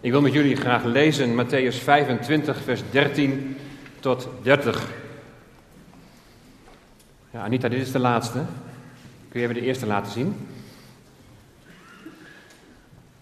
[0.00, 3.56] Ik wil met jullie graag lezen Matthäus 25, vers 13
[4.00, 4.88] tot 30.
[7.30, 8.38] Ja, Anita, dit is de laatste.
[9.28, 10.36] Kun je even de eerste laten zien?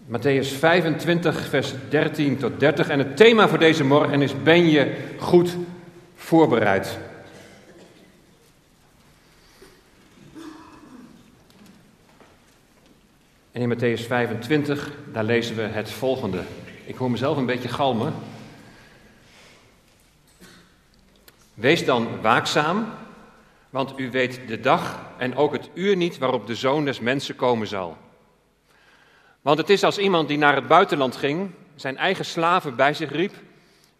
[0.07, 2.87] Matthäus 25, vers 13 tot 30.
[2.87, 5.57] En het thema voor deze morgen is: Ben je goed
[6.15, 6.97] voorbereid?
[13.61, 16.43] In Matthäus 25, daar lezen we het volgende.
[16.85, 18.13] Ik hoor mezelf een beetje galmen.
[21.53, 22.93] Wees dan waakzaam,
[23.69, 27.35] want u weet de dag en ook het uur niet waarop de zoon des mensen
[27.35, 27.97] komen zal.
[29.41, 33.11] Want het is als iemand die naar het buitenland ging, zijn eigen slaven bij zich
[33.11, 33.33] riep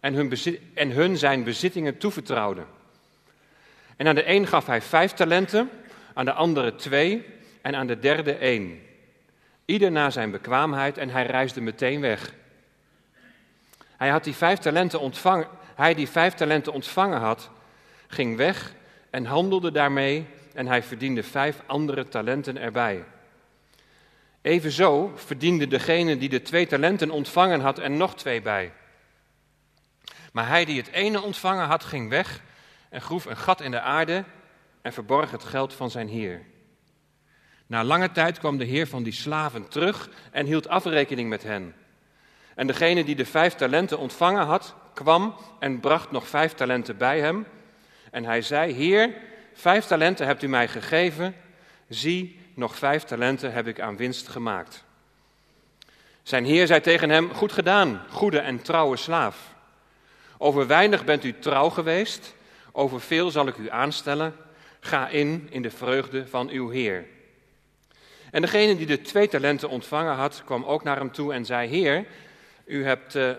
[0.00, 0.32] en hun,
[0.74, 2.62] en hun zijn bezittingen toevertrouwde.
[3.96, 5.70] En aan de een gaf hij vijf talenten,
[6.14, 7.24] aan de andere twee
[7.60, 8.90] en aan de derde één.
[9.64, 12.34] Ieder naar zijn bekwaamheid en hij reisde meteen weg.
[13.96, 17.50] Hij, had die vijf talenten ontvangen, hij die vijf talenten ontvangen had,
[18.06, 18.72] ging weg
[19.10, 23.04] en handelde daarmee en hij verdiende vijf andere talenten erbij.
[24.42, 28.72] Evenzo verdiende degene die de twee talenten ontvangen had er nog twee bij.
[30.32, 32.40] Maar hij die het ene ontvangen had, ging weg
[32.88, 34.24] en groef een gat in de aarde
[34.82, 36.42] en verborg het geld van zijn heer.
[37.72, 41.74] Na lange tijd kwam de heer van die slaven terug en hield afrekening met hen.
[42.54, 47.20] En degene die de vijf talenten ontvangen had, kwam en bracht nog vijf talenten bij
[47.20, 47.46] hem.
[48.10, 49.14] En hij zei: Heer,
[49.54, 51.34] vijf talenten hebt u mij gegeven.
[51.88, 54.84] Zie, nog vijf talenten heb ik aan winst gemaakt.
[56.22, 59.54] Zijn heer zei tegen hem: Goed gedaan, goede en trouwe slaaf.
[60.38, 62.34] Over weinig bent u trouw geweest,
[62.72, 64.34] over veel zal ik u aanstellen.
[64.80, 67.06] Ga in in de vreugde van uw heer.
[68.32, 71.68] En degene die de twee talenten ontvangen had, kwam ook naar hem toe en zei:
[71.68, 72.04] Heer,
[72.64, 73.30] u hebt, uh,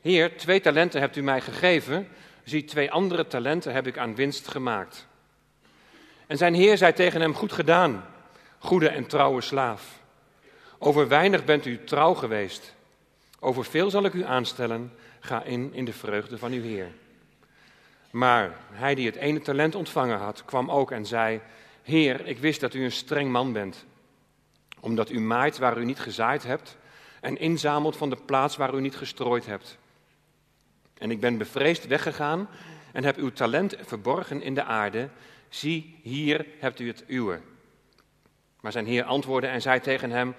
[0.00, 2.08] Heer, twee talenten hebt u mij gegeven.
[2.44, 5.06] Zie, twee andere talenten heb ik aan winst gemaakt.
[6.26, 8.04] En zijn heer zei tegen hem: Goed gedaan,
[8.58, 10.00] goede en trouwe slaaf.
[10.78, 12.74] Over weinig bent u trouw geweest.
[13.40, 14.92] Over veel zal ik u aanstellen.
[15.20, 16.88] Ga in in de vreugde van uw heer.
[18.10, 21.40] Maar hij die het ene talent ontvangen had, kwam ook en zei:
[21.88, 23.84] Heer, ik wist dat u een streng man bent,
[24.80, 26.76] omdat u maait waar u niet gezaaid hebt
[27.20, 29.78] en inzamelt van de plaats waar u niet gestrooid hebt.
[30.98, 32.48] En ik ben bevreesd weggegaan
[32.92, 35.08] en heb uw talent verborgen in de aarde.
[35.48, 37.40] Zie, hier hebt u het uwe.
[38.60, 40.34] Maar zijn heer antwoordde en zei tegen hem: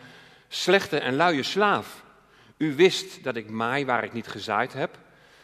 [0.47, 2.03] Slechte en luie slaaf,
[2.57, 4.97] u wist dat ik maai waar ik niet gezaaid heb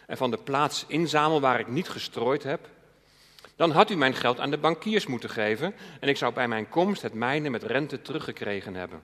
[0.07, 2.73] en van de plaats inzamel waar ik niet gestrooid heb.
[3.55, 6.69] Dan had u mijn geld aan de bankiers moeten geven en ik zou bij mijn
[6.69, 9.01] komst het mijne met rente teruggekregen hebben.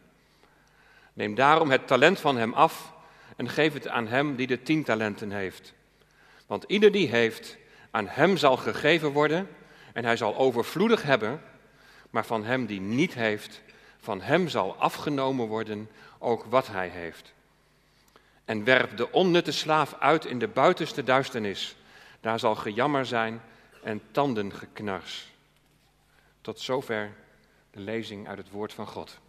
[1.13, 2.93] Neem daarom het talent van hem af
[3.35, 5.73] en geef het aan hem die de tien talenten heeft.
[6.47, 7.57] Want ieder die heeft,
[7.91, 9.47] aan hem zal gegeven worden
[9.93, 11.41] en hij zal overvloedig hebben,
[12.09, 13.61] maar van hem die niet heeft,
[13.97, 17.33] van hem zal afgenomen worden ook wat hij heeft.
[18.45, 21.75] En werp de onnutte slaaf uit in de buitenste duisternis.
[22.19, 23.41] Daar zal gejammer zijn
[23.83, 25.27] en tandengeknars.
[26.41, 27.11] Tot zover
[27.71, 29.19] de lezing uit het woord van God.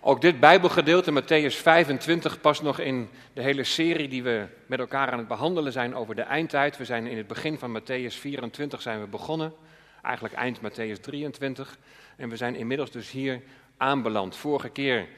[0.00, 5.10] Ook dit Bijbelgedeelte, Matthäus 25, past nog in de hele serie die we met elkaar
[5.10, 6.76] aan het behandelen zijn over de eindtijd.
[6.76, 9.54] We zijn in het begin van Matthäus 24 zijn we begonnen,
[10.02, 11.78] eigenlijk eind Matthäus 23.
[12.16, 13.42] En we zijn inmiddels dus hier
[13.76, 14.36] aanbeland.
[14.36, 15.08] Vorige keer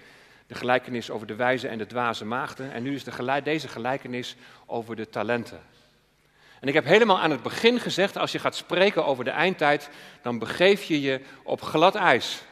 [0.50, 2.72] de gelijkenis over de wijze en de dwaze maagden.
[2.72, 5.60] En nu is de deze gelijkenis over de talenten.
[6.60, 9.90] En ik heb helemaal aan het begin gezegd, als je gaat spreken over de eindtijd,
[10.22, 12.42] dan begeef je je op glad ijs.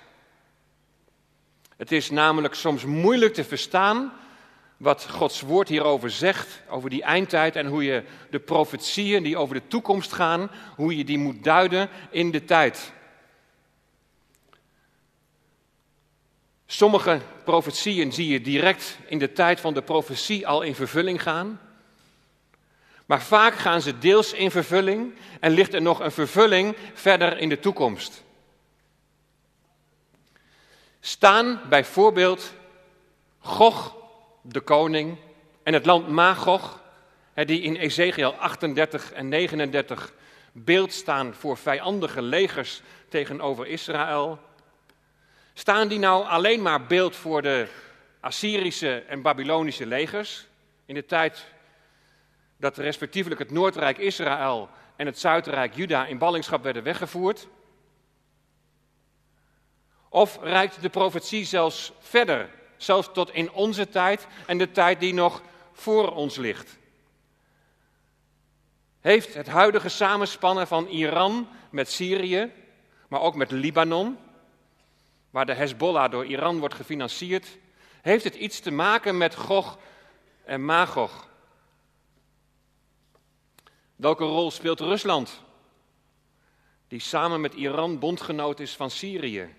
[1.76, 4.12] Het is namelijk soms moeilijk te verstaan
[4.76, 9.54] wat Gods woord hierover zegt, over die eindtijd en hoe je de profetieën die over
[9.54, 12.92] de toekomst gaan, hoe je die moet duiden in de tijd.
[16.70, 21.60] Sommige profetieën zie je direct in de tijd van de profetie al in vervulling gaan.
[23.06, 27.48] Maar vaak gaan ze deels in vervulling en ligt er nog een vervulling verder in
[27.48, 28.24] de toekomst.
[31.00, 32.53] Staan bijvoorbeeld
[33.38, 33.97] Gog,
[34.42, 35.16] de koning,
[35.62, 36.80] en het land Magog,
[37.34, 40.12] die in Ezekiel 38 en 39
[40.53, 44.38] beeld staan voor vijandige legers tegenover Israël.
[45.59, 47.69] Staan die nou alleen maar beeld voor de
[48.21, 50.47] Assyrische en Babylonische legers
[50.87, 51.47] in de tijd
[52.57, 57.49] dat respectievelijk het Noordrijk Israël en het Zuidrijk Juda in ballingschap werden weggevoerd?
[60.09, 65.15] Of reikt de profetie zelfs verder, zelfs tot in onze tijd en de tijd die
[65.15, 66.78] nog voor ons ligt?
[69.01, 72.53] Heeft het huidige samenspannen van Iran met Syrië,
[73.09, 74.19] maar ook met Libanon,
[75.30, 77.59] waar de Hezbollah door Iran wordt gefinancierd,
[78.03, 79.78] heeft het iets te maken met Gog
[80.45, 81.28] en Magog?
[83.97, 85.42] Welke rol speelt Rusland,
[86.89, 89.54] die samen met Iran bondgenoot is van Syrië?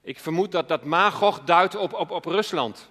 [0.00, 2.90] Ik vermoed dat dat Magog duidt op, op, op Rusland,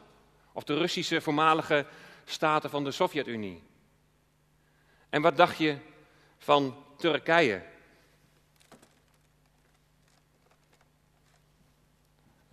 [0.54, 1.86] of de Russische voormalige
[2.26, 3.64] staten van de Sovjet-Unie.
[5.10, 5.78] En wat dacht je
[6.38, 7.64] van Turkije?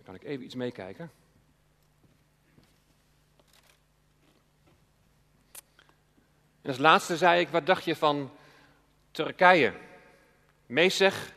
[0.07, 1.11] Kan ik even iets meekijken.
[6.61, 8.31] En als laatste zei ik, wat dacht je van
[9.11, 9.73] Turkije?
[10.65, 11.33] Mesech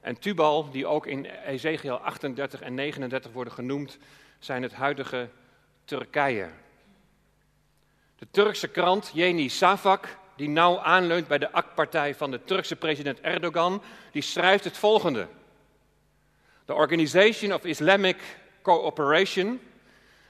[0.00, 3.98] en Tubal, die ook in Ezekiel 38 en 39 worden genoemd,
[4.38, 5.30] zijn het huidige
[5.84, 6.50] Turkije.
[8.16, 13.20] De Turkse krant Yeni Savak, die nauw aanleunt bij de AK-partij van de Turkse president
[13.20, 13.82] Erdogan,
[14.12, 15.28] die schrijft het volgende.
[16.68, 18.16] The Organization of Islamic
[18.62, 19.60] Cooperation,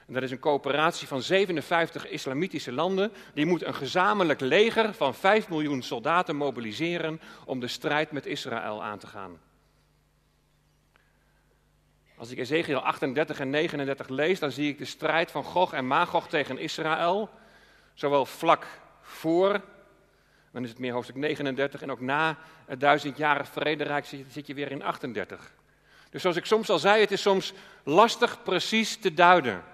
[0.06, 5.14] en dat is een coöperatie van 57 islamitische landen, die moet een gezamenlijk leger van
[5.14, 9.40] 5 miljoen soldaten mobiliseren om de strijd met Israël aan te gaan.
[12.16, 15.86] Als ik Ezekiel 38 en 39 lees, dan zie ik de strijd van Gog en
[15.86, 17.30] Magog tegen Israël,
[17.94, 18.66] zowel vlak
[19.00, 19.60] voor,
[20.52, 24.70] dan is het meer hoofdstuk 39, en ook na het duizendjarig vrederijk zit je weer
[24.70, 25.56] in 38.
[26.10, 27.52] Dus zoals ik soms al zei, het is soms
[27.82, 29.64] lastig precies te duiden.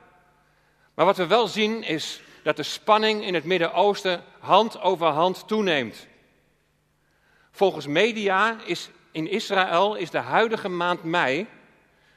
[0.94, 5.48] Maar wat we wel zien is dat de spanning in het Midden-Oosten hand over hand
[5.48, 6.06] toeneemt.
[7.50, 11.46] Volgens media is in Israël is de huidige maand mei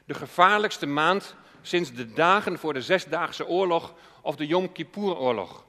[0.04, 5.64] de gevaarlijkste maand sinds de dagen voor de Zesdaagse Oorlog of de Yom Kippur-oorlog.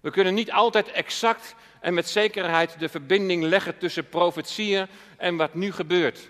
[0.00, 4.86] We kunnen niet altijd exact en met zekerheid de verbinding leggen tussen profetieën
[5.16, 6.28] en wat nu gebeurt.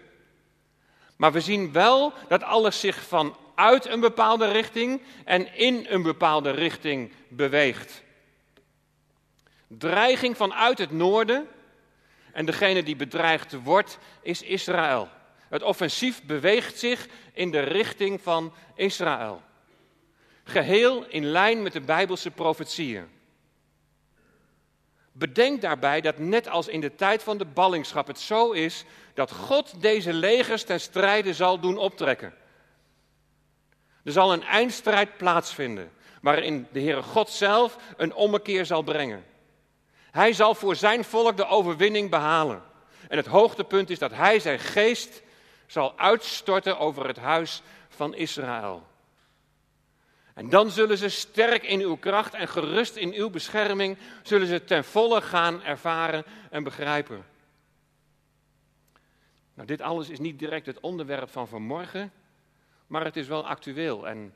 [1.17, 6.51] Maar we zien wel dat alles zich vanuit een bepaalde richting en in een bepaalde
[6.51, 8.03] richting beweegt.
[9.67, 11.49] Dreiging vanuit het noorden
[12.33, 15.09] en degene die bedreigd wordt is Israël.
[15.49, 19.43] Het offensief beweegt zich in de richting van Israël.
[20.45, 23.16] Geheel in lijn met de Bijbelse profetieën.
[25.19, 28.85] Bedenk daarbij dat net als in de tijd van de ballingschap het zo is
[29.15, 32.35] dat God deze legers ten strijde zal doen optrekken.
[34.05, 35.93] Er zal een eindstrijd plaatsvinden
[36.23, 39.25] waarin de Heere God zelf een ommekeer zal brengen.
[40.11, 42.63] Hij zal voor zijn volk de overwinning behalen.
[43.09, 45.23] En het hoogtepunt is dat hij zijn geest
[45.67, 48.87] zal uitstorten over het huis van Israël.
[50.37, 54.65] En dan zullen ze sterk in uw kracht en gerust in uw bescherming, zullen ze
[54.65, 57.25] ten volle gaan ervaren en begrijpen.
[59.55, 62.13] Nou, dit alles is niet direct het onderwerp van vanmorgen,
[62.87, 64.35] maar het is wel actueel en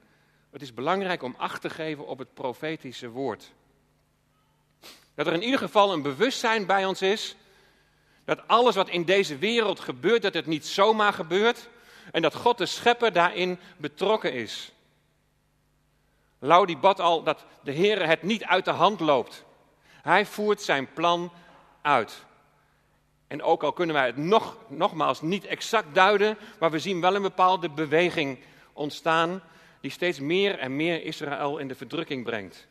[0.50, 3.52] het is belangrijk om acht te geven op het profetische woord.
[5.14, 7.36] Dat er in ieder geval een bewustzijn bij ons is
[8.24, 11.68] dat alles wat in deze wereld gebeurt, dat het niet zomaar gebeurt
[12.12, 14.72] en dat God de schepper daarin betrokken is.
[16.42, 19.44] Laudi bad al dat de Heer het niet uit de hand loopt.
[20.02, 21.32] Hij voert zijn plan
[21.82, 22.24] uit.
[23.26, 27.14] En ook al kunnen wij het nog, nogmaals niet exact duiden, maar we zien wel
[27.14, 28.38] een bepaalde beweging
[28.72, 29.42] ontstaan
[29.80, 32.68] die steeds meer en meer Israël in de verdrukking brengt.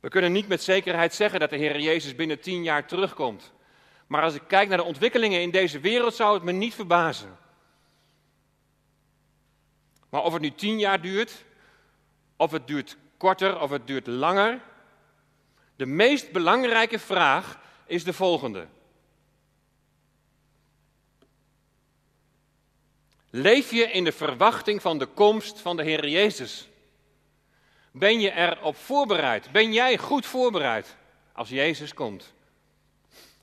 [0.00, 3.52] We kunnen niet met zekerheid zeggen dat de Heer Jezus binnen tien jaar terugkomt.
[4.06, 7.38] Maar als ik kijk naar de ontwikkelingen in deze wereld, zou het me niet verbazen.
[10.08, 11.44] Maar of het nu tien jaar duurt,
[12.36, 14.60] of het duurt korter, of het duurt langer.
[15.76, 18.66] De meest belangrijke vraag is de volgende.
[23.30, 26.68] Leef je in de verwachting van de komst van de Heer Jezus?
[27.90, 29.52] Ben je erop voorbereid?
[29.52, 30.96] Ben jij goed voorbereid
[31.32, 32.34] als Jezus komt?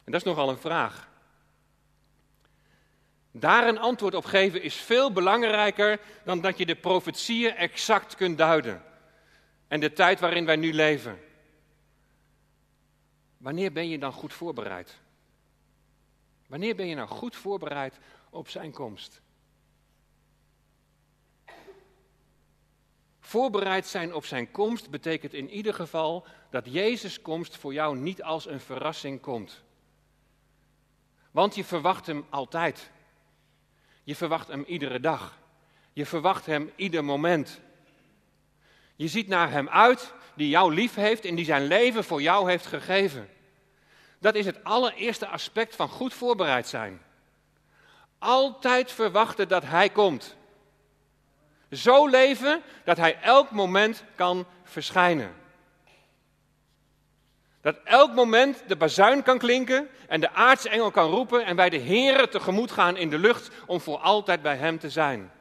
[0.04, 1.08] En dat is nogal een vraag.
[3.36, 8.38] Daar een antwoord op geven is veel belangrijker dan dat je de profetieën exact kunt
[8.38, 8.84] duiden.
[9.68, 11.20] En de tijd waarin wij nu leven.
[13.38, 15.00] Wanneer ben je dan goed voorbereid?
[16.48, 18.00] Wanneer ben je nou goed voorbereid
[18.30, 19.22] op zijn komst?
[23.20, 28.24] Voorbereid zijn op zijn komst betekent in ieder geval dat Jezus' komst voor jou niet
[28.24, 29.63] als een verrassing komt.
[31.32, 32.92] Want je verwacht hem altijd.
[34.03, 35.38] Je verwacht hem iedere dag.
[35.93, 37.60] Je verwacht hem ieder moment.
[38.95, 42.50] Je ziet naar hem uit die jou lief heeft en die zijn leven voor jou
[42.50, 43.29] heeft gegeven.
[44.19, 47.01] Dat is het allereerste aspect van goed voorbereid zijn.
[48.17, 50.36] Altijd verwachten dat hij komt.
[51.72, 55.43] Zo leven dat hij elk moment kan verschijnen.
[57.63, 61.77] Dat elk moment de bazuin kan klinken en de aartsengel kan roepen en wij de
[61.77, 65.32] Heeren tegemoet gaan in de lucht om voor altijd bij hem te zijn.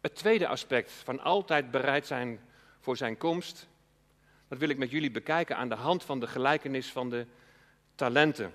[0.00, 2.40] Het tweede aspect van altijd bereid zijn
[2.80, 3.66] voor zijn komst,
[4.48, 7.26] dat wil ik met jullie bekijken aan de hand van de gelijkenis van de
[7.94, 8.52] talenten.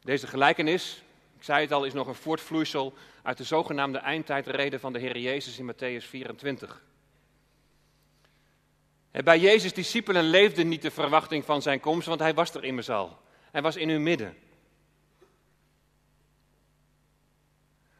[0.00, 1.02] Deze gelijkenis,
[1.36, 2.94] ik zei het al, is nog een voortvloeisel
[3.24, 6.82] uit de zogenaamde eindtijdreden van de Heer Jezus in Matthäus 24.
[9.10, 12.90] Bij Jezus' discipelen leefde niet de verwachting van zijn komst, want hij was er immers
[12.90, 13.18] al.
[13.50, 14.36] Hij was in hun midden.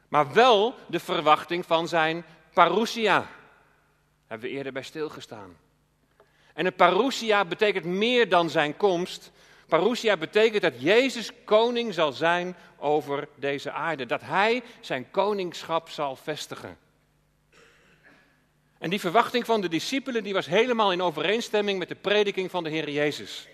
[0.09, 3.31] Maar wel de verwachting van zijn parousia.
[4.27, 5.57] Hebben we eerder bij stilgestaan.
[6.55, 9.33] En een parousia betekent meer dan zijn komst.
[9.75, 14.07] Parousia betekent dat Jezus koning zal zijn over deze aarde.
[14.07, 16.79] Dat hij zijn koningschap zal vestigen.
[18.79, 22.65] En die verwachting van de discipelen die was helemaal in overeenstemming met de prediking van
[22.65, 23.49] de Heer Jezus.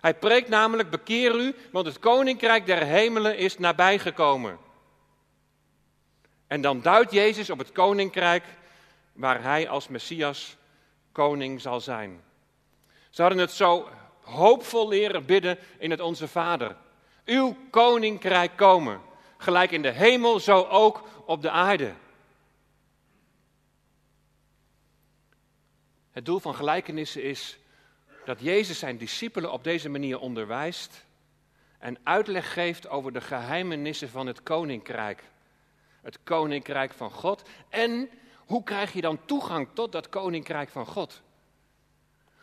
[0.00, 4.58] Hij preekt namelijk, bekeer u, want het koninkrijk der hemelen is nabijgekomen.
[6.46, 8.44] En dan duidt Jezus op het koninkrijk
[9.12, 10.56] waar hij als Messias
[11.12, 12.20] koning zal zijn.
[13.10, 13.88] Ze hadden het zo
[14.30, 16.76] hoopvol leren bidden in het Onze Vader.
[17.24, 19.00] Uw koninkrijk komen,
[19.36, 21.94] gelijk in de hemel, zo ook op de aarde.
[26.10, 27.58] Het doel van gelijkenissen is
[28.24, 31.04] dat Jezus zijn discipelen op deze manier onderwijst
[31.78, 35.22] en uitleg geeft over de geheimenissen van het koninkrijk.
[36.02, 37.42] Het koninkrijk van God.
[37.68, 41.22] En hoe krijg je dan toegang tot dat koninkrijk van God?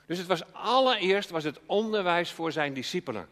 [0.07, 3.29] Dus het was allereerst was het onderwijs voor zijn discipelen.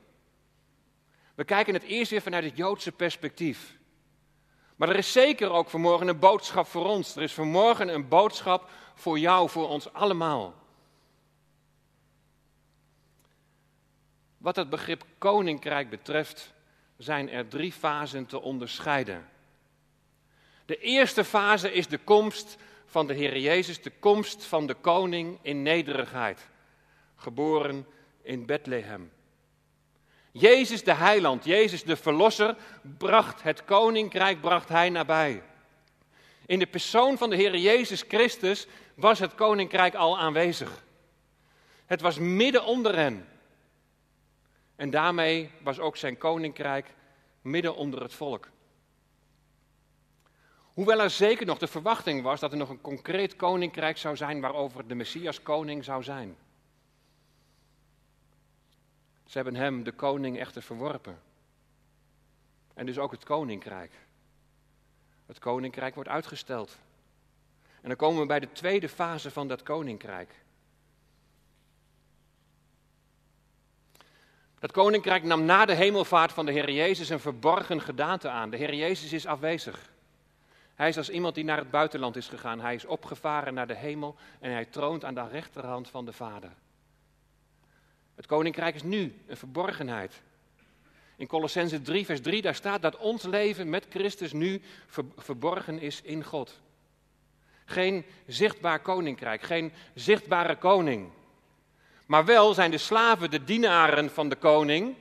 [1.35, 3.77] We kijken het eerst weer vanuit het Joodse perspectief.
[4.75, 7.15] Maar er is zeker ook vanmorgen een boodschap voor ons.
[7.15, 10.53] Er is vanmorgen een boodschap voor jou, voor ons allemaal.
[14.37, 16.53] Wat het begrip koninkrijk betreft,
[16.97, 19.29] zijn er drie fasen te onderscheiden.
[20.65, 25.39] De eerste fase is de komst van de Heer Jezus, de komst van de koning
[25.41, 26.49] in nederigheid,
[27.15, 27.87] geboren
[28.21, 29.11] in Bethlehem.
[30.31, 32.55] Jezus de heiland, Jezus de verlosser,
[32.97, 35.43] bracht het koninkrijk, bracht hij nabij.
[36.45, 40.83] In de persoon van de Heer Jezus Christus was het koninkrijk al aanwezig.
[41.85, 43.27] Het was midden onder hen.
[44.75, 46.93] En daarmee was ook zijn koninkrijk
[47.41, 48.49] midden onder het volk.
[50.73, 54.41] Hoewel er zeker nog de verwachting was dat er nog een concreet koninkrijk zou zijn
[54.41, 56.37] waarover de Messias koning zou zijn.
[59.25, 61.21] Ze hebben hem, de koning, echter verworpen.
[62.73, 63.91] En dus ook het koninkrijk.
[65.25, 66.77] Het koninkrijk wordt uitgesteld.
[67.81, 70.43] En dan komen we bij de tweede fase van dat koninkrijk.
[74.59, 78.49] Dat koninkrijk nam na de hemelvaart van de Heer Jezus een verborgen gedaante aan.
[78.49, 79.89] De Heer Jezus is afwezig.
[80.75, 82.59] Hij is als iemand die naar het buitenland is gegaan.
[82.59, 86.51] Hij is opgevaren naar de hemel en hij troont aan de rechterhand van de Vader.
[88.15, 90.21] Het koninkrijk is nu een verborgenheid.
[91.17, 94.61] In Colossense 3, vers 3, daar staat dat ons leven met Christus nu
[95.17, 96.59] verborgen is in God.
[97.65, 101.09] Geen zichtbaar koninkrijk, geen zichtbare koning.
[102.05, 104.95] Maar wel zijn de slaven de dienaren van de koning,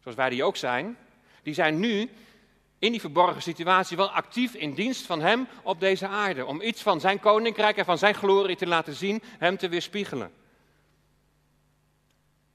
[0.00, 0.96] zoals wij die ook zijn,
[1.42, 2.10] die zijn nu
[2.78, 6.46] in die verborgen situatie wel actief in dienst van Hem op deze aarde.
[6.46, 10.32] Om iets van Zijn koninkrijk en van Zijn glorie te laten zien, Hem te weerspiegelen.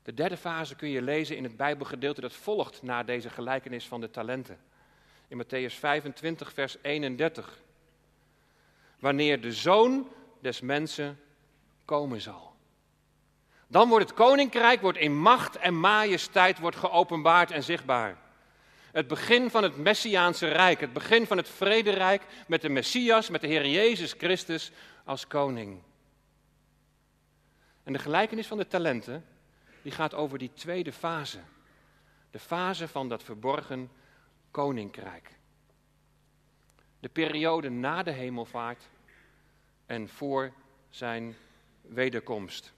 [0.03, 4.01] De derde fase kun je lezen in het Bijbelgedeelte dat volgt na deze gelijkenis van
[4.01, 4.59] de talenten.
[5.27, 7.59] In Matthäus 25, vers 31.
[8.99, 11.19] Wanneer de zoon des mensen
[11.85, 12.55] komen zal.
[13.67, 18.17] Dan wordt het koninkrijk wordt in macht en majesteit wordt geopenbaard en zichtbaar.
[18.91, 23.41] Het begin van het Messiaanse Rijk, het begin van het vrederijk met de Messias, met
[23.41, 24.71] de Heer Jezus Christus
[25.03, 25.81] als koning.
[27.83, 29.25] En de gelijkenis van de talenten,
[29.81, 31.39] die gaat over die tweede fase.
[32.31, 33.91] De fase van dat verborgen
[34.51, 35.39] koninkrijk.
[36.99, 38.89] De periode na de hemelvaart
[39.85, 40.53] en voor
[40.89, 41.35] zijn
[41.81, 42.73] wederkomst.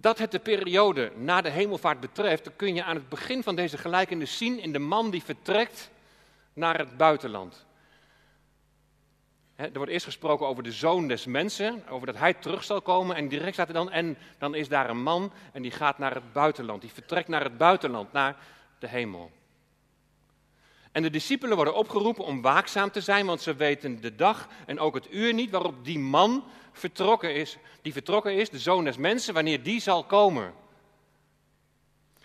[0.00, 3.78] dat het de periode na de hemelvaart betreft, kun je aan het begin van deze
[3.78, 5.90] gelijkenis zien in de man die vertrekt
[6.52, 7.66] naar het buitenland.
[9.60, 13.16] Er wordt eerst gesproken over de zoon des mensen, over dat hij terug zal komen.
[13.16, 16.14] En direct staat er dan, en dan is daar een man en die gaat naar
[16.14, 16.80] het buitenland.
[16.80, 18.36] Die vertrekt naar het buitenland, naar
[18.78, 19.30] de hemel.
[20.92, 24.78] En de discipelen worden opgeroepen om waakzaam te zijn, want ze weten de dag en
[24.78, 28.96] ook het uur niet waarop die man vertrokken is, die vertrokken is, de zoon des
[28.96, 30.52] mensen, wanneer die zal komen.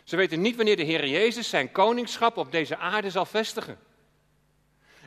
[0.04, 3.78] Ze weten niet wanneer de Heer Jezus zijn koningschap op deze aarde zal vestigen.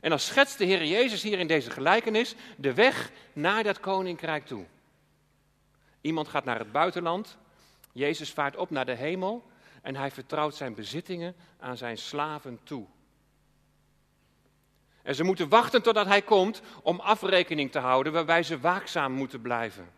[0.01, 4.47] En dan schetst de Heer Jezus hier in deze gelijkenis de weg naar dat koninkrijk
[4.47, 4.65] toe.
[6.01, 7.39] Iemand gaat naar het buitenland,
[7.93, 9.47] Jezus vaart op naar de hemel
[9.83, 12.87] en hij vertrouwt zijn bezittingen aan zijn slaven toe.
[15.03, 19.41] En ze moeten wachten totdat hij komt om afrekening te houden, waarbij ze waakzaam moeten
[19.41, 19.98] blijven.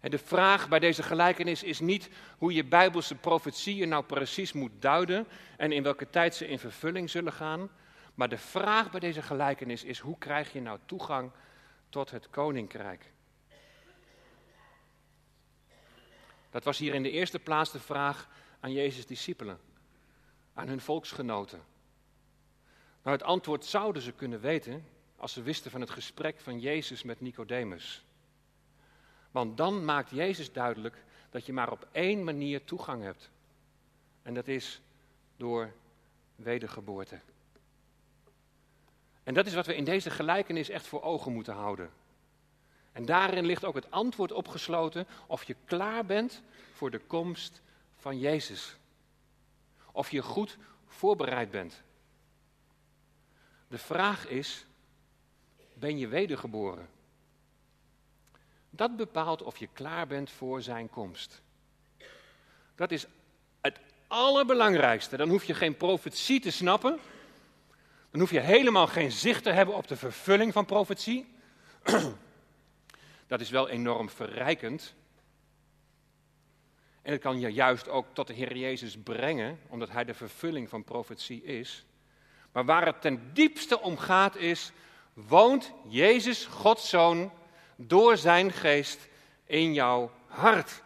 [0.00, 5.26] De vraag bij deze gelijkenis is niet hoe je bijbelse profetieën nou precies moet duiden
[5.56, 7.70] en in welke tijd ze in vervulling zullen gaan.
[8.14, 11.30] Maar de vraag bij deze gelijkenis is hoe krijg je nou toegang
[11.88, 13.12] tot het koninkrijk?
[16.50, 18.28] Dat was hier in de eerste plaats de vraag
[18.60, 19.60] aan Jezus' discipelen,
[20.54, 21.62] aan hun volksgenoten.
[23.02, 24.84] Nou, het antwoord zouden ze kunnen weten
[25.16, 28.04] als ze wisten van het gesprek van Jezus met Nicodemus.
[29.30, 33.30] Want dan maakt Jezus duidelijk dat je maar op één manier toegang hebt.
[34.22, 34.80] En dat is
[35.36, 35.72] door
[36.36, 37.20] wedergeboorte.
[39.22, 41.90] En dat is wat we in deze gelijkenis echt voor ogen moeten houden.
[42.92, 47.62] En daarin ligt ook het antwoord opgesloten of je klaar bent voor de komst
[47.96, 48.76] van Jezus.
[49.92, 51.82] Of je goed voorbereid bent.
[53.68, 54.66] De vraag is,
[55.74, 56.88] ben je wedergeboren?
[58.70, 61.42] Dat bepaalt of je klaar bent voor zijn komst.
[62.74, 63.06] Dat is
[63.60, 65.16] het allerbelangrijkste.
[65.16, 66.98] Dan hoef je geen profetie te snappen.
[68.10, 71.34] Dan hoef je helemaal geen zicht te hebben op de vervulling van profetie.
[73.26, 74.94] Dat is wel enorm verrijkend.
[77.02, 80.68] En het kan je juist ook tot de Heer Jezus brengen, omdat Hij de vervulling
[80.68, 81.84] van profetie is.
[82.52, 84.72] Maar waar het ten diepste om gaat is,
[85.12, 87.32] woont Jezus, Gods Zoon,
[87.86, 89.08] door zijn geest
[89.44, 90.82] in jouw hart.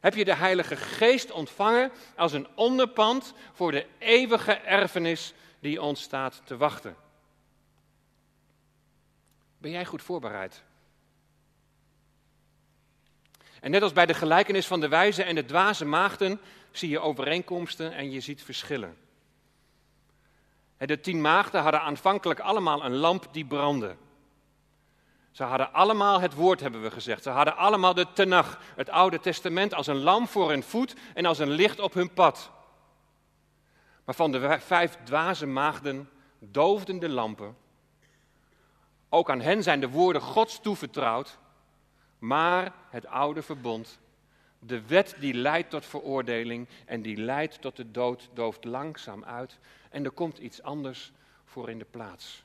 [0.00, 6.02] Heb je de Heilige Geest ontvangen als een onderpand voor de eeuwige erfenis die ons
[6.02, 6.96] staat te wachten?
[9.58, 10.62] Ben jij goed voorbereid?
[13.60, 17.00] En net als bij de gelijkenis van de wijze en de dwaze maagden zie je
[17.00, 18.96] overeenkomsten en je ziet verschillen.
[20.78, 23.96] De tien maagden hadden aanvankelijk allemaal een lamp die brandde.
[25.32, 27.22] Ze hadden allemaal het woord, hebben we gezegd.
[27.22, 31.26] Ze hadden allemaal de Tenach, het Oude Testament, als een lamp voor hun voet en
[31.26, 32.50] als een licht op hun pad.
[34.04, 37.56] Maar van de vijf dwaze maagden doofden de lampen.
[39.08, 41.38] Ook aan hen zijn de woorden Gods toevertrouwd,
[42.18, 43.98] maar het oude verbond,
[44.58, 49.58] de wet die leidt tot veroordeling en die leidt tot de dood, dooft langzaam uit
[49.90, 51.12] en er komt iets anders
[51.44, 52.44] voor in de plaats.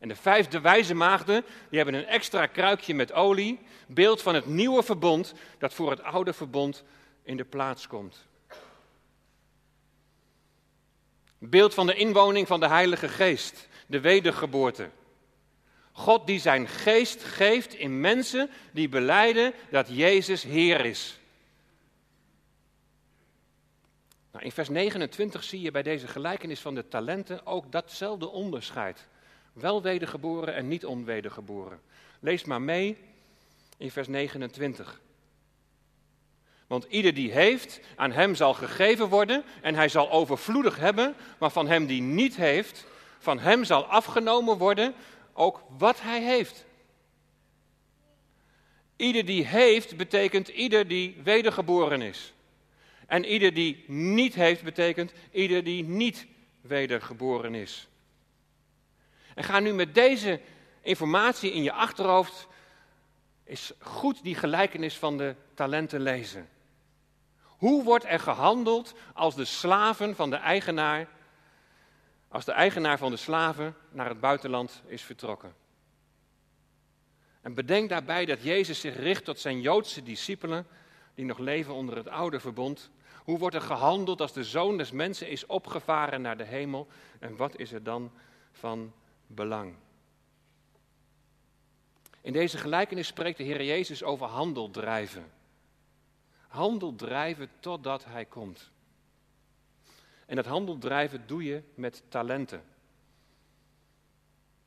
[0.00, 4.46] En de vijfde wijze maagden, die hebben een extra kruikje met olie, beeld van het
[4.46, 6.84] nieuwe verbond dat voor het oude verbond
[7.22, 8.26] in de plaats komt.
[11.38, 14.90] Beeld van de inwoning van de Heilige Geest, de wedergeboorte.
[15.92, 21.18] God die zijn geest geeft in mensen die beleiden dat Jezus Heer is.
[24.32, 29.08] Nou, in vers 29 zie je bij deze gelijkenis van de talenten ook datzelfde onderscheid.
[29.52, 31.80] Wel wedergeboren en niet onwedergeboren.
[32.20, 32.96] Lees maar mee
[33.76, 35.00] in vers 29.
[36.66, 41.50] Want ieder die heeft, aan hem zal gegeven worden en hij zal overvloedig hebben, maar
[41.50, 42.86] van hem die niet heeft,
[43.18, 44.94] van hem zal afgenomen worden
[45.32, 46.64] ook wat hij heeft.
[48.96, 52.32] Ieder die heeft betekent ieder die wedergeboren is.
[53.06, 56.26] En ieder die niet heeft betekent ieder die niet
[56.60, 57.88] wedergeboren is.
[59.40, 60.40] En ga nu met deze
[60.80, 62.48] informatie in je achterhoofd
[63.44, 66.48] is goed die gelijkenis van de talenten lezen.
[67.42, 71.08] Hoe wordt er gehandeld als de slaven van de eigenaar,
[72.28, 75.54] als de eigenaar van de slaven naar het buitenland is vertrokken?
[77.40, 80.66] En bedenk daarbij dat Jezus zich richt tot zijn Joodse discipelen
[81.14, 82.90] die nog leven onder het oude verbond.
[83.16, 86.86] Hoe wordt er gehandeld als de zoon des mensen is opgevaren naar de hemel?
[87.18, 88.12] En wat is er dan
[88.52, 88.92] van
[89.34, 89.74] belang?
[92.20, 95.30] In deze gelijkenis spreekt de Heer Jezus over handel drijven.
[96.48, 98.70] Handel drijven totdat Hij komt.
[100.26, 102.62] En dat handel drijven doe je met talenten.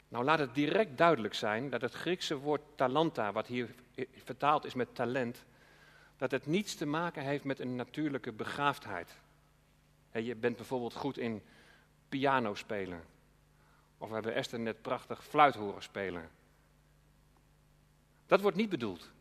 [0.08, 3.76] Nou, laat het direct duidelijk zijn dat het Griekse woord talanta, wat hier
[4.24, 5.44] vertaald is met talent,
[6.18, 9.12] dat het niets te maken heeft met een natuurlijke begaafdheid.
[10.12, 11.42] Je bent bijvoorbeeld goed in
[12.10, 13.04] piano spelen.
[13.98, 16.30] Of we hebben Esther net prachtig fluit horen spelen.
[18.26, 19.12] Dat wordt niet bedoeld.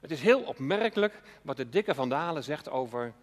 [0.00, 3.14] Het is heel opmerkelijk wat de dikke Van Dalen zegt over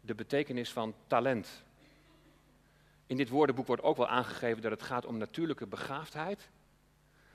[0.00, 1.62] de betekenis van talent.
[3.06, 6.48] In dit woordenboek wordt ook wel aangegeven dat het gaat om natuurlijke begaafdheid.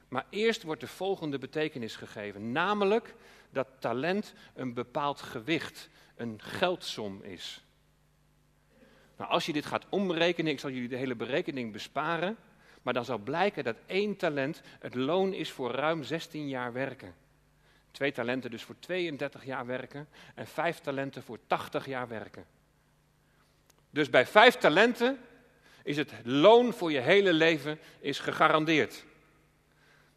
[0.08, 3.16] Maar eerst wordt de volgende betekenis gegeven, namelijk
[3.50, 7.64] dat talent een bepaald gewicht, een geldsom is.
[9.18, 12.38] Nou, als je dit gaat omrekenen, ik zal jullie de hele berekening besparen,
[12.86, 17.16] maar dan zal blijken dat één talent het loon is voor ruim 16 jaar werken.
[17.92, 22.46] Twee talenten dus voor 32 jaar werken en vijf talenten voor 80 jaar werken.
[23.90, 25.20] Dus bij vijf talenten
[25.84, 29.06] is het loon voor je hele leven is gegarandeerd.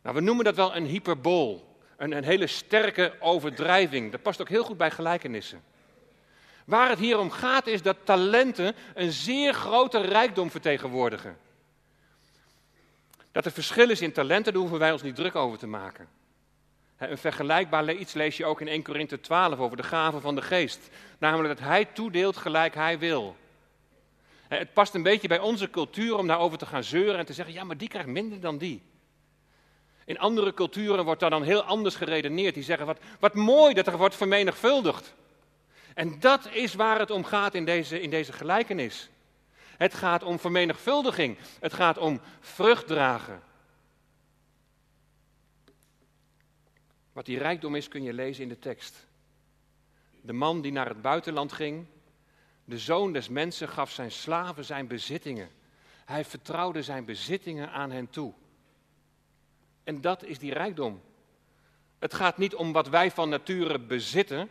[0.03, 4.13] Nou, we noemen dat wel een hyperbool, een, een hele sterke overdrijving.
[4.13, 5.63] Dat past ook heel goed bij gelijkenissen.
[6.65, 11.47] Waar het hier om gaat is dat talenten een zeer grote rijkdom vertegenwoordigen.
[13.33, 16.09] Dat er verschil is in talenten, daar hoeven wij ons niet druk over te maken.
[16.99, 20.43] Een vergelijkbaar iets lees je ook in 1 Korinthe 12 over de gaven van de
[20.43, 20.91] geest.
[21.19, 23.37] Namelijk dat hij toedeelt gelijk hij wil.
[24.49, 27.55] Het past een beetje bij onze cultuur om daarover te gaan zeuren en te zeggen,
[27.55, 28.83] ja, maar die krijgt minder dan die.
[30.05, 32.55] In andere culturen wordt daar dan heel anders geredeneerd.
[32.55, 35.15] Die zeggen, wat, wat mooi dat er wordt vermenigvuldigd.
[35.95, 39.09] En dat is waar het om gaat in deze, in deze gelijkenis.
[39.79, 41.39] Het gaat om vermenigvuldiging.
[41.61, 43.43] Het gaat om vrucht dragen.
[47.13, 49.07] Wat die rijkdom is, kun je lezen in de tekst.
[50.21, 51.87] De man die naar het buitenland ging,
[52.65, 55.51] de zoon des mensen gaf zijn slaven zijn bezittingen.
[56.05, 58.33] Hij vertrouwde zijn bezittingen aan hen toe.
[59.85, 61.01] En dat is die rijkdom.
[61.99, 64.51] Het gaat niet om wat wij van nature bezitten,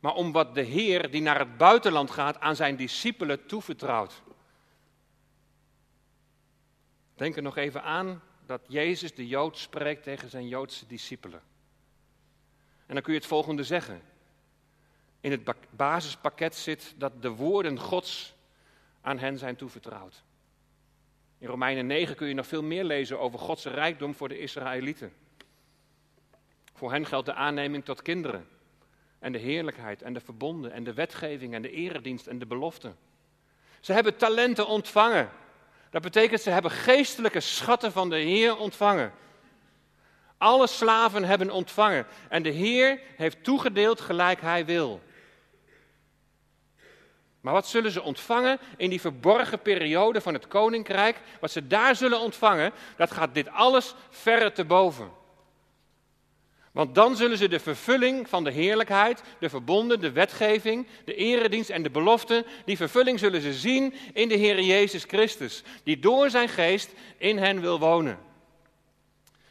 [0.00, 4.22] maar om wat de Heer die naar het buitenland gaat aan zijn discipelen toevertrouwt.
[7.20, 11.42] Denk er nog even aan dat Jezus de Jood spreekt tegen zijn Joodse discipelen.
[12.86, 14.02] En dan kun je het volgende zeggen.
[15.20, 18.34] In het basispakket zit dat de woorden Gods
[19.00, 20.22] aan hen zijn toevertrouwd.
[21.38, 25.12] In Romeinen 9 kun je nog veel meer lezen over Gods rijkdom voor de Israëlieten.
[26.74, 28.48] Voor hen geldt de aanneming tot kinderen.
[29.18, 32.94] En de heerlijkheid en de verbonden en de wetgeving en de eredienst en de belofte.
[33.80, 35.30] Ze hebben talenten ontvangen.
[35.90, 39.12] Dat betekent ze hebben geestelijke schatten van de Heer ontvangen.
[40.38, 45.00] Alle slaven hebben ontvangen en de Heer heeft toegedeeld gelijk Hij wil.
[47.40, 51.20] Maar wat zullen ze ontvangen in die verborgen periode van het koninkrijk?
[51.40, 55.10] Wat ze daar zullen ontvangen, dat gaat dit alles verre te boven.
[56.72, 61.70] Want dan zullen ze de vervulling van de heerlijkheid, de verbonden, de wetgeving, de eredienst
[61.70, 66.30] en de belofte, die vervulling zullen ze zien in de Heer Jezus Christus, die door
[66.30, 68.18] zijn geest in hen wil wonen.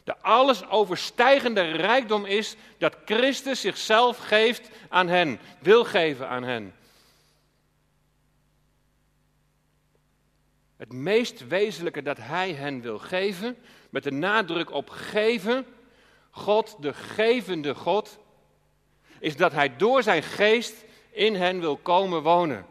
[0.03, 6.73] De alles overstijgende rijkdom is dat Christus zichzelf geeft aan hen, wil geven aan hen.
[10.77, 13.57] Het meest wezenlijke dat Hij hen wil geven,
[13.89, 15.65] met de nadruk op geven,
[16.39, 18.19] God, de gevende God,
[19.19, 22.65] is dat Hij door Zijn geest in hen wil komen wonen.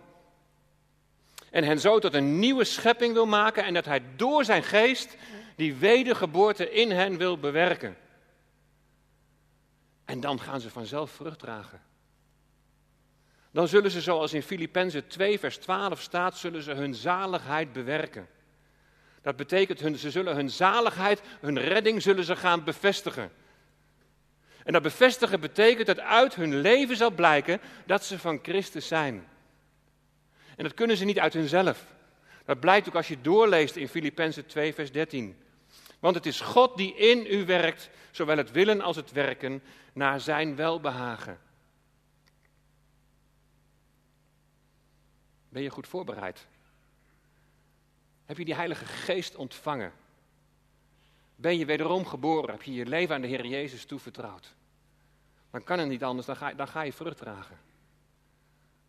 [1.50, 5.16] En hen zo tot een nieuwe schepping wil maken en dat Hij door Zijn geest
[5.56, 7.96] die wedergeboorte in hen wil bewerken.
[10.04, 11.82] En dan gaan ze vanzelf vrucht dragen.
[13.50, 18.28] Dan zullen ze, zoals in Filippenzen 2, vers 12 staat, zullen ze hun zaligheid bewerken.
[19.22, 23.32] Dat betekent, hun, ze zullen hun zaligheid, hun redding zullen ze gaan bevestigen.
[24.68, 29.28] En dat bevestigen betekent dat uit hun leven zal blijken dat ze van Christus zijn.
[30.56, 31.86] En dat kunnen ze niet uit hunzelf.
[32.44, 35.36] Dat blijkt ook als je doorleest in Filippenzen 2, vers 13.
[35.98, 40.20] Want het is God die in u werkt, zowel het willen als het werken, naar
[40.20, 41.40] zijn welbehagen.
[45.48, 46.46] Ben je goed voorbereid?
[48.24, 49.92] Heb je die Heilige Geest ontvangen?
[51.40, 52.50] Ben je wederom geboren?
[52.50, 54.54] Heb je je leven aan de Heer Jezus toevertrouwd?
[55.50, 57.58] Dan kan het niet anders, dan ga, dan ga je vrucht dragen.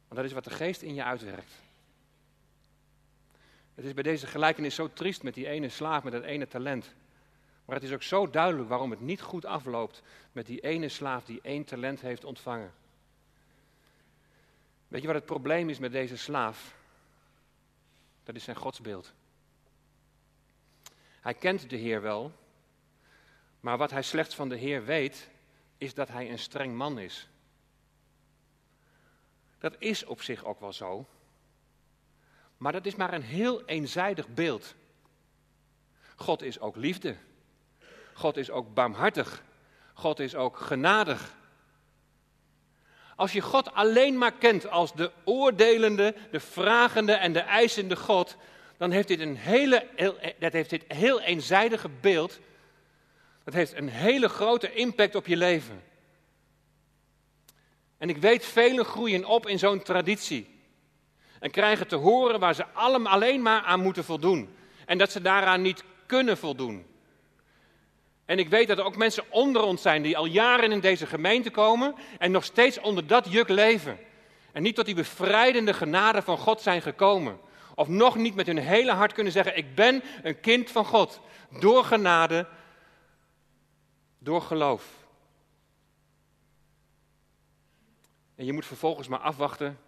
[0.07, 1.53] Want dat is wat de Geest in je uitwerkt.
[3.75, 6.93] Het is bij deze gelijkenis zo triest met die ene slaaf met dat ene talent.
[7.65, 11.25] Maar het is ook zo duidelijk waarom het niet goed afloopt met die ene slaaf
[11.25, 12.73] die één talent heeft ontvangen.
[14.87, 16.75] Weet je wat het probleem is met deze slaaf?
[18.23, 19.13] Dat is zijn godsbeeld.
[21.29, 22.31] Hij kent de Heer wel,
[23.59, 25.29] maar wat hij slechts van de Heer weet,
[25.77, 27.27] is dat hij een streng man is.
[29.59, 31.05] Dat is op zich ook wel zo,
[32.57, 34.75] maar dat is maar een heel eenzijdig beeld.
[36.15, 37.15] God is ook liefde.
[38.13, 39.43] God is ook barmhartig.
[39.93, 41.35] God is ook genadig.
[43.15, 48.37] Als je God alleen maar kent als de oordelende, de vragende en de eisende God,
[48.79, 49.87] dan heeft dit een hele,
[50.39, 52.39] dat heeft dit heel eenzijdige beeld.
[53.43, 55.83] Dat heeft een hele grote impact op je leven.
[57.97, 60.59] En ik weet, velen groeien op in zo'n traditie.
[61.39, 64.55] En krijgen te horen waar ze allemaal alleen maar aan moeten voldoen.
[64.85, 66.85] En dat ze daaraan niet kunnen voldoen.
[68.25, 71.05] En ik weet dat er ook mensen onder ons zijn die al jaren in deze
[71.05, 73.99] gemeente komen en nog steeds onder dat juk leven.
[74.51, 77.39] En niet tot die bevrijdende genade van God zijn gekomen.
[77.79, 81.21] Of nog niet met hun hele hart kunnen zeggen: Ik ben een kind van God.
[81.59, 82.47] Door genade,
[84.17, 84.85] door geloof.
[88.35, 89.79] En je moet vervolgens maar afwachten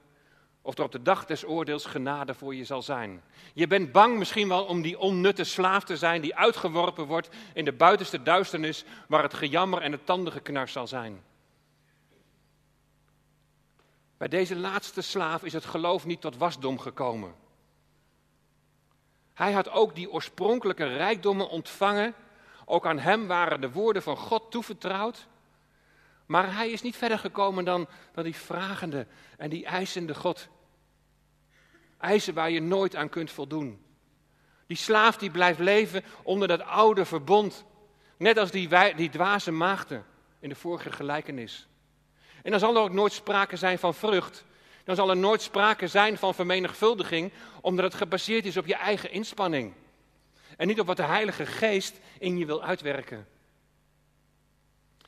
[0.61, 3.23] of er op de dag des oordeels genade voor je zal zijn.
[3.53, 7.65] Je bent bang misschien wel om die onnutte slaaf te zijn die uitgeworpen wordt in
[7.65, 11.23] de buitenste duisternis waar het gejammer en het tandengeknars zal zijn.
[14.17, 17.49] Bij deze laatste slaaf is het geloof niet tot wasdom gekomen.
[19.41, 22.13] Hij had ook die oorspronkelijke rijkdommen ontvangen.
[22.65, 25.27] Ook aan hem waren de woorden van God toevertrouwd.
[26.25, 30.47] Maar hij is niet verder gekomen dan, die vragende en die eisende God.
[31.97, 33.85] Eisen waar je nooit aan kunt voldoen.
[34.67, 37.65] Die slaaf die blijft leven onder dat oude verbond.
[38.17, 40.05] Net als die, die dwaze maagden
[40.39, 41.67] in de vorige gelijkenis.
[42.43, 44.45] En dan zal er ook nooit sprake zijn van vrucht.
[44.83, 49.11] Dan zal er nooit sprake zijn van vermenigvuldiging, omdat het gebaseerd is op je eigen
[49.11, 49.73] inspanning.
[50.57, 53.27] En niet op wat de Heilige Geest in je wil uitwerken.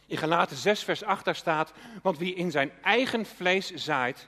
[0.06, 4.28] In Galaten 6, vers 8 daar staat, want wie in zijn eigen vlees zaait,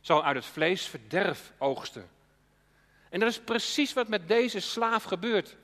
[0.00, 2.08] zal uit het vlees verderf oogsten.
[3.10, 5.56] En dat is precies wat met deze slaaf gebeurt.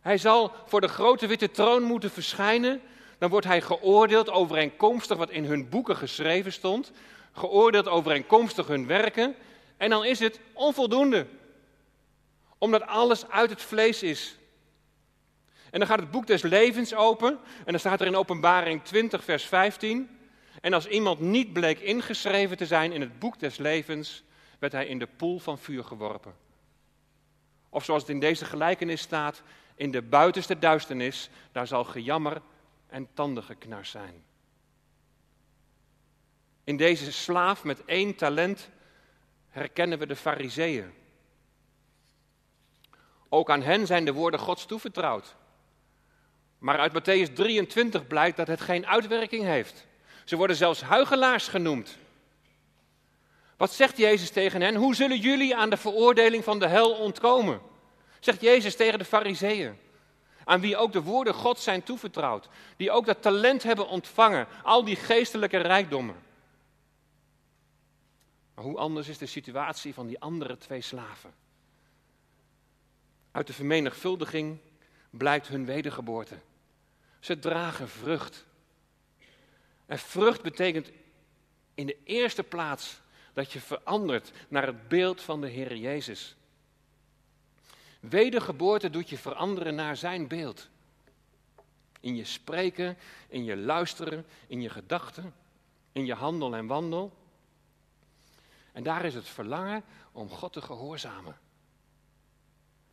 [0.00, 2.80] Hij zal voor de grote witte troon moeten verschijnen.
[3.18, 6.92] Dan wordt hij geoordeeld overeenkomstig wat in hun boeken geschreven stond.
[7.32, 9.34] Geoordeeld overeenkomstig hun werken.
[9.76, 11.26] En dan is het onvoldoende.
[12.58, 14.38] Omdat alles uit het vlees is.
[15.70, 17.38] En dan gaat het boek des levens open.
[17.64, 20.18] En dan staat er in Openbaring 20, vers 15.
[20.60, 24.22] En als iemand niet bleek ingeschreven te zijn in het boek des levens,
[24.58, 26.34] werd hij in de poel van vuur geworpen.
[27.68, 29.42] Of zoals het in deze gelijkenis staat,
[29.74, 32.40] in de buitenste duisternis, daar zal gejammer
[32.88, 34.24] en tandengeknars zijn.
[36.64, 38.68] In deze slaaf met één talent
[39.48, 40.92] herkennen we de fariseeën.
[43.28, 45.34] Ook aan hen zijn de woorden Gods toevertrouwd.
[46.58, 49.86] Maar uit Matthäus 23 blijkt dat het geen uitwerking heeft.
[50.24, 51.96] Ze worden zelfs huigelaars genoemd.
[53.56, 54.74] Wat zegt Jezus tegen hen?
[54.74, 57.60] Hoe zullen jullie aan de veroordeling van de hel ontkomen?
[58.20, 59.78] Zegt Jezus tegen de Fariseeën.
[60.48, 62.48] Aan wie ook de woorden God zijn toevertrouwd.
[62.76, 64.46] Die ook dat talent hebben ontvangen.
[64.62, 66.16] Al die geestelijke rijkdommen.
[68.54, 71.34] Maar hoe anders is de situatie van die andere twee slaven?
[73.30, 74.58] Uit de vermenigvuldiging
[75.10, 76.38] blijkt hun wedergeboorte.
[77.20, 78.44] Ze dragen vrucht.
[79.86, 80.90] En vrucht betekent
[81.74, 83.00] in de eerste plaats
[83.32, 86.36] dat je verandert naar het beeld van de Heer Jezus.
[88.00, 90.68] Wedergeboorte doet je veranderen naar zijn beeld.
[92.00, 92.96] In je spreken,
[93.28, 95.34] in je luisteren, in je gedachten,
[95.92, 97.12] in je handel en wandel.
[98.72, 101.36] En daar is het verlangen om God te gehoorzamen.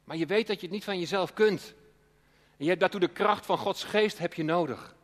[0.04, 1.74] Maar je weet dat je het niet van jezelf kunt.
[2.58, 4.96] En je hebt daartoe de kracht van Gods geest heb je nodig.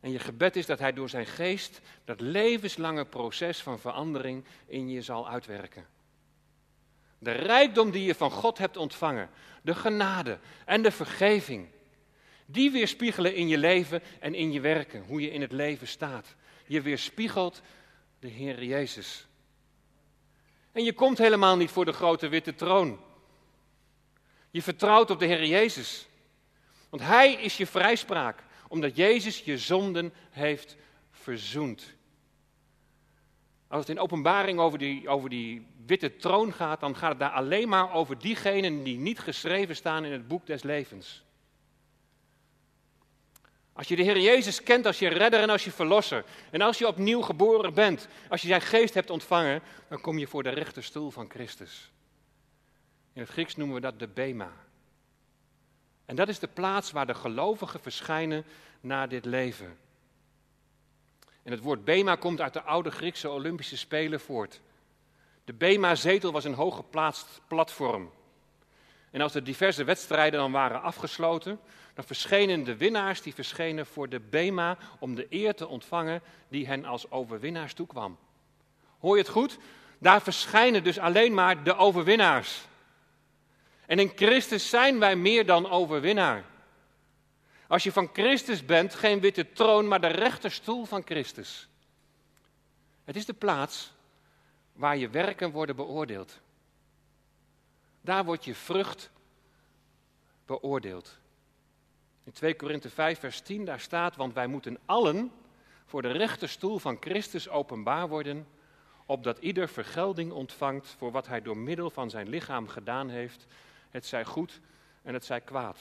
[0.00, 4.88] En je gebed is dat Hij door zijn geest dat levenslange proces van verandering in
[4.88, 5.86] je zal uitwerken.
[7.22, 9.30] De rijkdom die je van God hebt ontvangen,
[9.62, 11.68] de genade en de vergeving,
[12.46, 16.34] die weerspiegelen in je leven en in je werken, hoe je in het leven staat.
[16.66, 17.62] Je weerspiegelt
[18.18, 19.26] de Heer Jezus.
[20.72, 23.00] En je komt helemaal niet voor de grote witte troon.
[24.50, 26.06] Je vertrouwt op de Heer Jezus.
[26.88, 30.76] Want Hij is je vrijspraak omdat Jezus je zonden heeft
[31.10, 31.94] verzoend.
[33.70, 37.30] Als het in openbaring over die, over die witte troon gaat, dan gaat het daar
[37.30, 41.24] alleen maar over diegenen die niet geschreven staan in het boek des levens.
[43.72, 46.78] Als je de Heer Jezus kent als je redder en als je verlosser, en als
[46.78, 50.50] je opnieuw geboren bent, als je zijn geest hebt ontvangen, dan kom je voor de
[50.50, 51.90] rechterstoel van Christus.
[53.12, 54.52] In het Grieks noemen we dat de Bema.
[56.04, 58.44] En dat is de plaats waar de gelovigen verschijnen
[58.80, 59.78] na dit leven.
[61.42, 64.60] En het woord Bema komt uit de oude Griekse Olympische Spelen voort.
[65.44, 68.10] De Bema-zetel was een hooggeplaatst platform.
[69.10, 71.60] En als de diverse wedstrijden dan waren afgesloten,
[71.94, 76.66] dan verschenen de winnaars die verschenen voor de Bema om de eer te ontvangen die
[76.66, 78.18] hen als overwinnaars toekwam.
[78.98, 79.58] Hoor je het goed?
[79.98, 82.68] Daar verschijnen dus alleen maar de overwinnaars.
[83.86, 86.44] En in Christus zijn wij meer dan overwinnaar.
[87.70, 91.68] Als je van Christus bent, geen witte troon, maar de rechterstoel van Christus.
[93.04, 93.92] Het is de plaats
[94.72, 96.40] waar je werken worden beoordeeld.
[98.00, 99.10] Daar wordt je vrucht
[100.46, 101.18] beoordeeld.
[102.24, 105.32] In 2 Korinthe 5, vers 10, daar staat, want wij moeten allen
[105.86, 108.46] voor de rechterstoel van Christus openbaar worden,
[109.06, 113.46] opdat ieder vergelding ontvangt voor wat hij door middel van zijn lichaam gedaan heeft,
[113.90, 114.60] het zij goed
[115.02, 115.78] en het zij kwaad.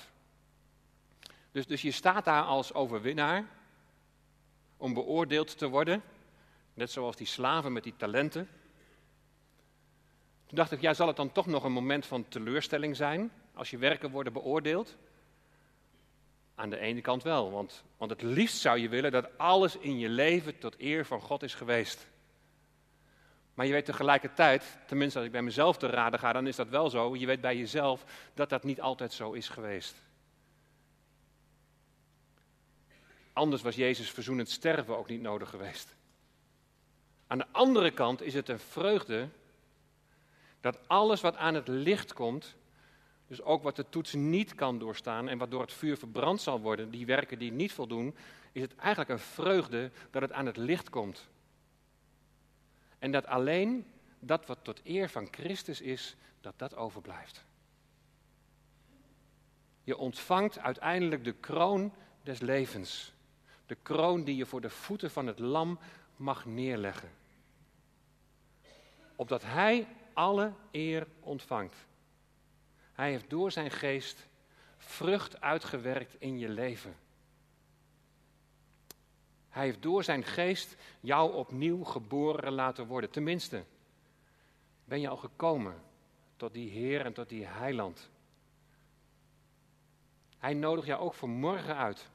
[1.52, 3.46] Dus, dus je staat daar als overwinnaar
[4.78, 6.04] om beoordeeld te worden,
[6.74, 8.50] net zoals die slaven met die talenten.
[10.46, 13.70] Toen dacht ik, ja, zal het dan toch nog een moment van teleurstelling zijn als
[13.70, 14.98] je werken worden beoordeeld?
[16.56, 20.00] Aan de ene kant wel, want, want het liefst zou je willen dat alles in
[20.00, 22.08] je leven tot eer van God is geweest.
[23.54, 26.70] Maar je weet tegelijkertijd, tenminste als ik bij mezelf te raden ga, dan is dat
[26.70, 27.16] wel zo.
[27.16, 29.96] Je weet bij jezelf dat dat niet altijd zo is geweest.
[33.34, 35.96] Anders was Jezus verzoenend sterven ook niet nodig geweest.
[37.28, 39.30] Aan de andere kant is het een vreugde
[40.62, 42.56] dat alles wat aan het licht komt,
[43.28, 46.60] dus ook wat de toets niet kan doorstaan en wat door het vuur verbrand zal
[46.60, 48.16] worden, die werken die niet voldoen,
[48.52, 51.28] is het eigenlijk een vreugde dat het aan het licht komt.
[53.00, 53.86] En dat alleen
[54.20, 57.46] dat wat tot eer van Christus is, dat dat overblijft.
[59.84, 63.14] Je ontvangt uiteindelijk de kroon des levens.
[63.70, 65.80] De kroon die je voor de voeten van het lam
[66.16, 67.10] mag neerleggen.
[69.16, 71.76] Opdat Hij alle eer ontvangt.
[72.94, 74.28] Hij heeft door zijn geest
[74.78, 76.96] vrucht uitgewerkt in je leven.
[79.50, 83.10] Hij heeft door zijn geest jou opnieuw geboren laten worden.
[83.10, 83.64] Tenminste,
[84.84, 85.82] ben je al gekomen
[86.36, 88.10] tot die Heer en tot die Heiland.
[90.38, 92.10] Hij nodigt jou ook voor morgen uit.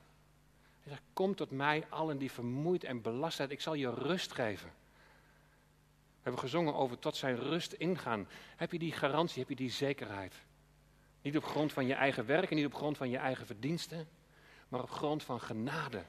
[0.84, 4.32] Hij zegt, kom tot mij, allen die vermoeid en belast zijn, ik zal je rust
[4.32, 4.68] geven.
[4.68, 8.28] We hebben gezongen over tot zijn rust ingaan.
[8.56, 10.34] Heb je die garantie, heb je die zekerheid?
[11.22, 14.08] Niet op grond van je eigen werk en niet op grond van je eigen verdiensten,
[14.68, 16.04] maar op grond van genade.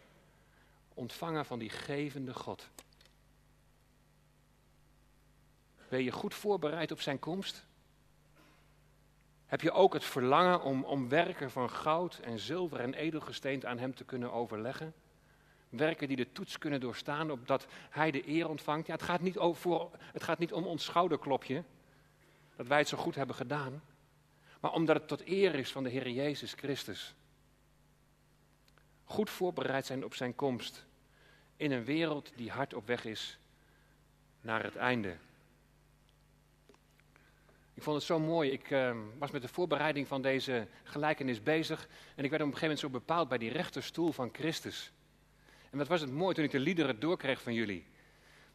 [0.94, 2.70] Ontvangen van die gevende God.
[5.90, 7.66] Ben je goed voorbereid op zijn komst?
[9.45, 13.77] Heb je ook het verlangen om, om werken van goud en zilver en edelgesteend aan
[13.77, 14.93] hem te kunnen overleggen?
[15.69, 18.88] Werken die de toets kunnen doorstaan, opdat hij de eer ontvangt.
[18.88, 21.63] Ja, het, gaat niet over, het gaat niet om ons schouderklopje,
[22.55, 23.84] dat wij het zo goed hebben gedaan.
[24.60, 27.15] Maar omdat het tot eer is van de Heer Jezus Christus.
[29.03, 30.86] Goed voorbereid zijn op zijn komst.
[31.58, 33.39] In een wereld die hard op weg is
[34.41, 35.15] naar het einde.
[37.76, 38.52] Ik vond het zo mooi.
[38.52, 41.88] Ik uh, was met de voorbereiding van deze gelijkenis bezig.
[42.16, 44.92] En ik werd op een gegeven moment zo bepaald bij die rechterstoel van Christus.
[45.72, 47.86] En wat was het mooi toen ik de liederen doorkreeg van jullie.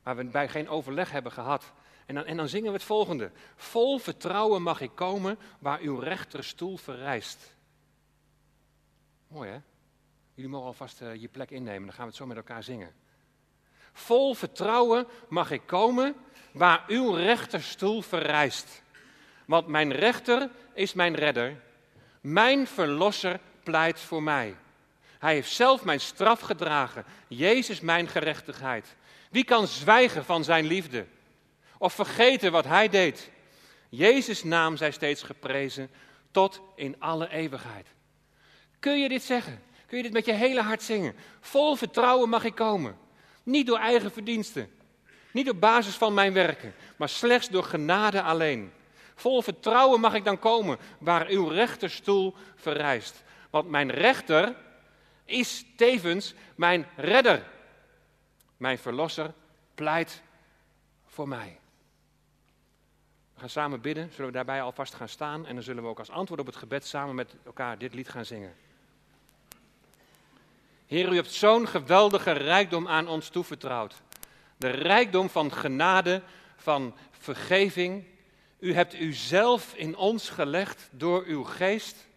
[0.02, 1.72] Waar we bij geen overleg hebben gehad.
[2.06, 3.30] En dan, en dan zingen we het volgende.
[3.56, 7.56] Vol vertrouwen mag ik komen waar uw rechterstoel verrijst.
[9.28, 9.58] Mooi hè?
[10.34, 12.94] Jullie mogen alvast uh, je plek innemen, dan gaan we het zo met elkaar zingen.
[13.92, 16.14] Vol vertrouwen mag ik komen
[16.52, 18.82] waar uw rechterstoel verrijst.
[19.50, 21.56] Want mijn rechter is mijn redder.
[22.20, 24.56] Mijn verlosser pleit voor mij.
[25.18, 27.04] Hij heeft zelf mijn straf gedragen.
[27.28, 28.96] Jezus mijn gerechtigheid.
[29.30, 31.06] Wie kan zwijgen van zijn liefde?
[31.78, 33.30] Of vergeten wat hij deed?
[33.88, 35.90] Jezus' naam zij steeds geprezen
[36.30, 37.86] tot in alle eeuwigheid.
[38.78, 39.62] Kun je dit zeggen?
[39.86, 41.14] Kun je dit met je hele hart zingen?
[41.40, 42.98] Vol vertrouwen mag ik komen.
[43.42, 44.72] Niet door eigen verdiensten.
[45.32, 46.74] Niet op basis van mijn werken.
[46.96, 48.72] Maar slechts door genade alleen.
[49.20, 53.22] Vol vertrouwen mag ik dan komen waar uw rechterstoel verrijst.
[53.50, 54.56] Want mijn rechter
[55.24, 57.46] is tevens mijn redder.
[58.56, 59.32] Mijn verlosser
[59.74, 60.22] pleit
[61.06, 61.58] voor mij.
[63.34, 65.98] We gaan samen bidden, zullen we daarbij alvast gaan staan en dan zullen we ook
[65.98, 68.54] als antwoord op het gebed samen met elkaar dit lied gaan zingen.
[70.86, 74.02] Heer, u hebt zo'n geweldige rijkdom aan ons toevertrouwd.
[74.56, 76.22] De rijkdom van genade,
[76.56, 78.09] van vergeving.
[78.60, 82.08] U hebt uzelf in ons gelegd door uw geest.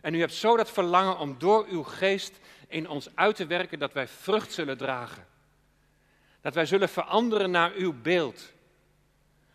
[0.00, 3.78] En u hebt zo dat verlangen om door uw geest in ons uit te werken
[3.78, 5.26] dat wij vrucht zullen dragen.
[6.40, 8.52] Dat wij zullen veranderen naar uw beeld.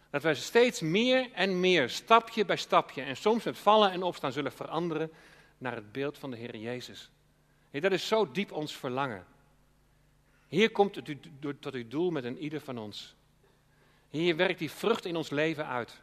[0.09, 4.31] Dat wij steeds meer en meer, stapje bij stapje, en soms met vallen en opstaan,
[4.31, 5.11] zullen veranderen
[5.57, 7.09] naar het beeld van de Heer Jezus.
[7.71, 9.25] Dat is zo diep ons verlangen.
[10.47, 11.17] Hier komt het
[11.59, 13.15] tot uw doel met een ieder van ons.
[14.09, 16.01] Hier werkt die vrucht in ons leven uit.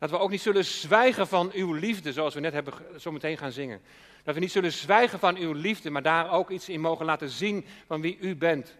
[0.00, 3.36] Dat we ook niet zullen zwijgen van uw liefde, zoals we net hebben zo meteen
[3.36, 3.80] gaan zingen.
[4.24, 7.28] Dat we niet zullen zwijgen van uw liefde, maar daar ook iets in mogen laten
[7.28, 8.76] zien van wie u bent.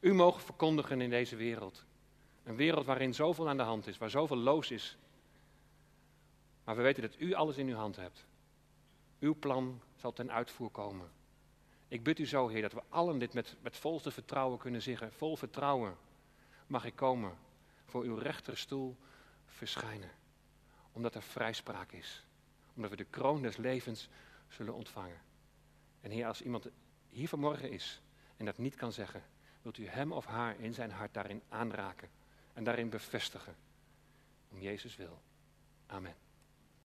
[0.00, 1.84] U mogen verkondigen in deze wereld.
[2.44, 4.96] Een wereld waarin zoveel aan de hand is, waar zoveel loos is.
[6.64, 8.24] Maar we weten dat u alles in uw hand hebt.
[9.20, 11.10] Uw plan zal ten uitvoer komen.
[11.88, 15.12] Ik bid u zo, Heer, dat we allen dit met, met volste vertrouwen kunnen zeggen.
[15.12, 15.96] Vol vertrouwen
[16.66, 17.36] mag ik komen,
[17.86, 18.96] voor uw rechterstoel
[19.46, 20.10] verschijnen.
[20.92, 22.24] Omdat er vrijspraak is.
[22.74, 24.08] Omdat we de kroon des levens
[24.48, 25.20] zullen ontvangen.
[26.00, 26.66] En Heer, als iemand
[27.08, 28.00] hier vanmorgen is
[28.36, 29.22] en dat niet kan zeggen,
[29.62, 32.08] wilt u hem of haar in zijn hart daarin aanraken
[32.52, 33.56] en daarin bevestigen.
[34.50, 35.22] Om Jezus wil.
[35.86, 36.14] Amen.